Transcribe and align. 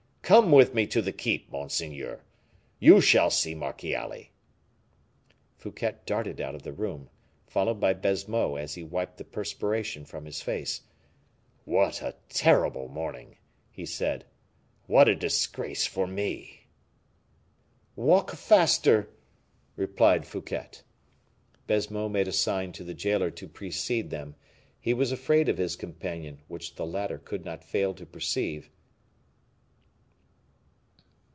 Come 0.23 0.53
with 0.53 0.73
me 0.73 0.87
to 0.87 1.01
the 1.01 1.11
keep, 1.11 1.51
monseigneur, 1.51 2.23
you 2.79 3.01
shall 3.01 3.29
see 3.29 3.53
Marchiali." 3.53 4.31
Fouquet 5.57 5.95
darted 6.05 6.39
out 6.39 6.55
of 6.55 6.63
the 6.63 6.71
room, 6.71 7.09
followed 7.47 7.81
by 7.81 7.93
Baisemeaux 7.93 8.55
as 8.55 8.75
he 8.75 8.81
wiped 8.81 9.17
the 9.17 9.25
perspiration 9.25 10.05
from 10.05 10.23
his 10.23 10.41
face. 10.41 10.83
"What 11.65 12.01
a 12.01 12.15
terrible 12.29 12.87
morning!" 12.87 13.39
he 13.73 13.85
said; 13.85 14.23
"what 14.87 15.09
a 15.09 15.15
disgrace 15.17 15.85
for 15.85 16.07
me!" 16.07 16.67
"Walk 17.97 18.31
faster," 18.31 19.09
replied 19.75 20.25
Fouquet. 20.25 20.69
Baisemeaux 21.67 22.07
made 22.07 22.29
a 22.29 22.31
sign 22.31 22.71
to 22.71 22.85
the 22.85 22.93
jailer 22.93 23.31
to 23.31 23.49
precede 23.49 24.11
them. 24.11 24.35
He 24.79 24.93
was 24.93 25.11
afraid 25.11 25.49
of 25.49 25.57
his 25.57 25.75
companion, 25.75 26.39
which 26.47 26.75
the 26.75 26.85
latter 26.85 27.17
could 27.17 27.43
not 27.43 27.65
fail 27.65 27.93
to 27.95 28.05
perceive. 28.05 28.69